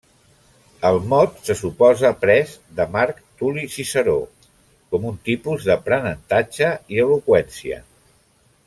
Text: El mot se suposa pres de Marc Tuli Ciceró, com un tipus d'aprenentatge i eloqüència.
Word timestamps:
El 0.89 0.95
mot 1.11 1.35
se 1.49 1.55
suposa 1.59 2.11
pres 2.23 2.55
de 2.79 2.87
Marc 2.95 3.19
Tuli 3.43 3.67
Ciceró, 3.75 4.17
com 4.95 5.07
un 5.13 5.23
tipus 5.31 5.69
d'aprenentatge 5.71 6.73
i 6.97 7.03
eloqüència. 7.09 7.81